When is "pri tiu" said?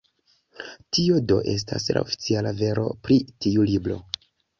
3.09-3.67